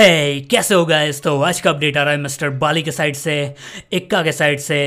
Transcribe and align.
hey, 0.00 0.48
कैसे 0.50 0.74
हो 0.74 0.84
guys 0.86 1.22
तो 1.22 1.42
आज 1.42 1.60
का 1.60 1.70
अपडेट 1.70 1.96
आ 1.96 2.02
रहा 2.02 2.12
है 2.12 2.18
मिस्टर 2.18 2.50
बाली 2.50 2.82
के 2.82 2.90
साइड 2.90 3.16
से 3.16 3.54
इक्का 3.92 4.22
के 4.22 4.32
साइड 4.32 4.60
से 4.60 4.78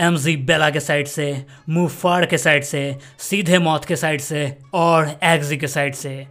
एम 0.00 0.16
जी 0.16 0.36
बेला 0.36 0.68
के 0.70 0.80
साइड 0.80 1.06
से 1.06 1.46
मुफाड़ 1.68 2.24
के 2.26 2.38
साइड 2.38 2.64
से 2.64 2.82
सीधे 3.18 3.58
मौत 3.58 3.84
के 3.84 3.96
साइड 3.96 4.20
से 4.20 4.56
और 4.74 5.18
एग्जी 5.22 5.56
के 5.56 5.66
साइड 5.66 5.94
से। 5.94 6.26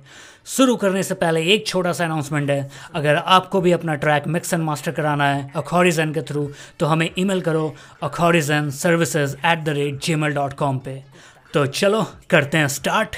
शुरू 0.46 0.76
करने 0.76 1.04
से 1.04 1.14
पहले 1.14 1.44
एक 1.54 1.68
छोटा 1.68 1.92
सा 1.92 2.06
अनाउंसमेंट 2.06 2.50
है। 2.50 2.70
अगर 2.96 3.16
आपको 3.16 3.62
भी 3.62 3.72
अपना 3.72 3.96
ट्रैक 3.96 4.28
मिक्स 4.28 4.54
एंड 4.54 4.64
मास्टर 4.64 4.92
कराना 4.92 5.34
है 5.34 5.52
अखॉरिजन 5.56 6.14
के 6.14 6.22
थ्रू 6.22 6.52
तो 6.80 6.86
हमें 6.86 7.10
ईमेल 7.20 7.42
करो 7.42 7.76
अखॉरिजन 8.04 8.70
services 8.70 9.36
at 9.46 9.64
the 9.64 9.70
rate 9.70 10.02
gmail 10.16 10.34
dot 10.34 10.54
com 10.54 10.78
पर 10.78 11.04
तो 11.54 11.66
चलो 11.66 12.06
करते 12.30 12.58
हैं 12.58 12.68
स्टार्ट 12.68 13.16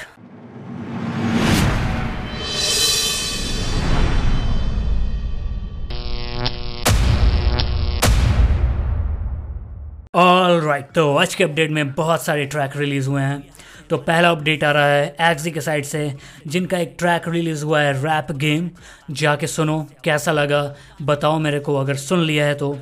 ऑल 10.50 10.60
राइट 10.60 10.86
तो 10.94 11.16
आज 11.16 11.34
के 11.34 11.44
अपडेट 11.44 11.70
में 11.70 11.92
बहुत 11.92 12.22
सारे 12.24 12.44
ट्रैक 12.46 12.76
रिलीज़ 12.76 13.08
हुए 13.08 13.22
हैं। 13.22 13.42
तो 13.90 13.96
पहला 13.98 14.30
अपडेट 14.30 14.64
आ 14.64 14.70
रहा 14.70 14.86
है 14.86 15.16
एक्जी 15.20 15.50
के 15.50 15.60
साइड 15.60 15.84
से, 15.84 16.00
जिनका 16.46 16.78
एक 16.78 16.94
ट्रैक 16.98 17.28
रिलीज़ 17.28 17.64
हुआ 17.64 17.80
है 17.80 17.92
रैप 18.02 18.32
गेम 18.32 18.70
जाके 19.10 19.46
सुनो, 19.46 19.86
कैसा 20.04 20.32
लगा? 20.32 20.62
बताओ 21.02 21.38
मेरे 21.38 21.60
को, 21.60 21.76
अगर 21.76 21.94
सुन 21.96 22.20
लिया 22.20 22.46
है 22.46 22.54
तो। 22.54 22.78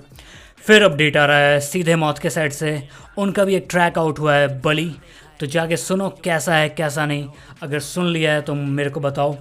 फिर 0.59 0.83
अपडेट 0.83 1.17
आ 1.17 1.25
रहा 1.25 1.39
है 1.39 1.61
सीधे 1.61 1.97
मौत 1.97 2.19
के 2.19 2.31
साइड 2.31 2.53
से, 2.53 2.89
उनका 3.19 3.45
भी 3.45 3.55
एक 3.55 3.67
ट्रैक 3.71 3.99
आउट 3.99 4.19
हुआ 4.19 4.35
है 4.35 4.61
बली 4.61 4.91
तो 5.41 5.47
जाके 5.47 5.77
सुनो, 5.77 6.09
कैसा 6.25 6.55
है, 6.55 6.69
कैसा 6.69 7.07
नहीं। 7.07 7.29
अगर 7.63 7.81
सुन 7.81 8.07
लिया 8.07 8.33
है 8.33 8.41
तो 8.43 8.55
मेरे 8.55 8.91
को 8.91 9.01
बताओ। 9.01 9.37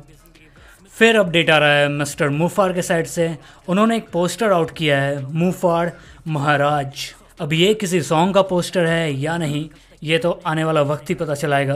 फिर 0.94 1.18
अपडेट 1.18 1.50
आ 1.50 1.58
रहा 1.58 1.74
है 1.74 1.88
मिस्टर 1.90 2.30
मुफार 2.30 2.74
के 2.74 2.82
साइड 2.82 3.06
से, 3.08 3.36
उन्होंने 3.68 3.98
एक 3.98 4.10
पोस्टर 4.10 4.52
आउट 4.52 4.72
किया 4.72 5.02
है 5.02 5.22
मुफार 5.34 5.92
महाराज 6.28 7.14
अब 7.40 7.54
ये 7.54 7.74
किसी 7.74 8.02
सॉन्ग 8.02 8.34
का 8.36 8.42
पोस्टर 8.42 8.86
है 8.86 9.14
या 9.14 9.38
नहीं, 9.38 9.70
ये 10.04 10.18
तो 10.18 10.32
आने 10.46 10.64
वाला 10.64 10.82
वक्त 10.82 11.10
ही 11.10 11.16
पता 11.16 11.36
चलाएगा। 11.36 11.76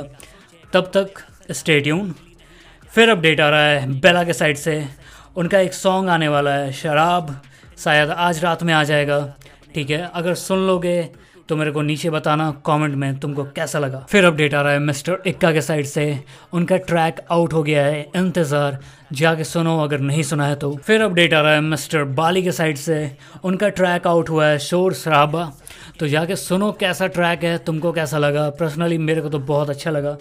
तब 0.73 0.91
तक 0.95 1.21
स्टेट्यून 1.51 2.13
फिर 2.91 3.09
अपडेट 3.09 3.41
आ 3.41 3.49
रहा 3.49 3.61
है 3.61 3.99
बेला 3.99 4.23
के 4.23 4.33
साइड 4.33 4.57
से। 4.57 4.83
उनका 5.35 5.59
एक 5.59 5.73
सॉन्ग 5.73 6.09
आने 6.09 6.27
वाला 6.27 6.53
है, 6.53 6.71
शराब। 6.73 7.39
शायद 7.77 8.09
आज 8.09 8.43
रात 8.43 8.63
में 8.63 8.73
आ 8.73 8.83
जाएगा। 8.83 9.19
ठीक 9.75 9.89
है, 9.89 10.09
अगर 10.13 10.33
सुन 10.35 10.67
लोगे 10.67 11.09
तो 11.51 11.55
मेरे 11.55 11.71
को 11.71 11.81
नीचे 11.81 12.09
बताना 12.09 12.49
कमेंट 12.65 12.93
में 12.95 13.17
तुमको 13.19 13.43
कैसा 13.55 13.79
लगा। 13.79 13.99
फिर 14.09 14.25
अपडेट 14.25 14.53
आ 14.53 14.61
रहा 14.61 14.73
है 14.73 14.79
मिस्टर 14.79 15.17
इक्का 15.27 15.51
के 15.51 15.61
साइड 15.61 15.85
से। 15.85 16.03
उनका 16.53 16.77
ट्रैक 16.79 17.19
आउट 17.31 17.53
हो 17.53 17.63
गया 17.63 17.83
है, 17.85 18.01
इंतज़ार। 18.15 18.77
जाके 19.13 19.43
सुनो, 19.43 19.77
अगर 19.79 19.99
नहीं 19.99 20.23
सुना 20.23 20.47
है 20.47 20.55
तो। 20.55 20.71
फिर 20.77 21.01
अपडेट 21.01 21.33
आ 21.33 21.41
रहा 21.41 21.53
है 21.53 21.61
मिस्टर 21.61 22.03
बाली 22.13 22.43
के 22.43 22.51
साइड 22.51 22.77
से। 22.77 23.11
उनका 23.43 23.69
ट्रैक 23.71 24.07
आउट 24.07 24.29
हुआ 24.29 24.47
है, 24.47 24.59
शोर 24.59 24.93
शराबा। 24.93 25.51
तो 25.99 26.07
जाके 26.07 26.35
सुनो 26.37 26.71
कैसा 26.79 27.07
ट्रैक 27.09 27.43
है, 27.43 27.57
तुमको 27.57 27.91
कैसा 27.91 28.17
लगा। 28.17 28.49
पर्सनली 28.59 28.97
मेरे 28.99 29.21
को 29.21 29.29
तो 29.29 29.39
बहुत 29.41 29.69
अच्छा 29.69 29.91
लगा। 29.91 30.17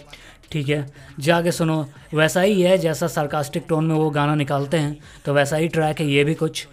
ठीक 0.51 0.69
है, 0.69 0.85
जाके 1.19 1.51
सुनो। 1.53 1.85
वैसा 2.13 2.41
ही 2.41 2.61
है, 2.61 2.77
जैसा 2.77 3.07
सरकास्टिक 3.09 3.65
टोन 3.69 3.85
में 3.85 3.95
वो 3.95 4.09
गाना 4.11 4.35
निकालते 4.35 4.77
हैं 4.77 4.97
तो 5.25 5.33
वैसा 5.33 5.55
ही 5.55 5.67
ट्रैक 5.69 5.99
है, 5.99 6.07
ये 6.07 6.23
भी 6.23 6.33
कुछ। 6.35 6.67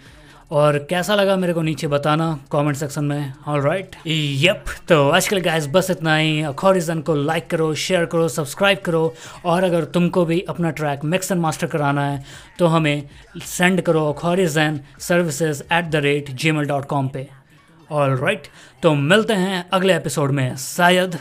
और 0.51 0.77
कैसा 0.89 1.15
लगा 1.15 1.35
मेरे 1.35 1.53
को 1.53 1.61
नीचे 1.61 1.87
बताना 1.87 2.27
कमेंट 2.51 2.77
सेक्शन 2.77 3.05
में? 3.05 3.33
ऑल 3.47 3.61
राइट 3.61 3.95
यप 4.07 4.63
तो 4.89 5.09
आजकल 5.09 5.39
गाइस 5.39 5.67
बस 5.67 5.89
इतना 5.91 6.15
ही। 6.15 6.41
अखोरिजन 6.43 7.01
को 7.01 7.15
लाइक 7.15 7.49
करो 7.49 7.73
शेयर 7.75 8.05
करो 8.05 8.27
सब्सक्राइब 8.27 8.79
करो। 8.85 9.13
और 9.45 9.63
अगर 9.63 9.83
तुमको 9.85 10.25
भी 10.25 10.39
अपना 10.49 10.71
ट्रैक 10.71 11.03
मिक्स 11.05 11.31
एंड 11.31 11.41
मास्टर 11.41 11.67
कराना 11.67 12.09
है 12.09 12.23
तो 12.59 12.67
हमें 12.67 13.09
सेंड 13.47 13.81
करो 13.81 14.07
अखोरिजन 14.11 14.79
services 14.99 15.63
at 15.63 15.85
the 15.85 15.95
rate 16.03 16.31
gmail 16.51 16.65
dot 16.67 16.85
com 16.85 17.07
पर 17.07 17.27
ऑल 17.91 18.17
राइट 18.17 18.47
तो 18.83 18.93
मिलते 18.95 19.33
हैं 19.35 19.65
अगले 19.73 19.95
एपिसोड 19.95 20.31
में। 20.31 20.55
शायद 20.57 21.17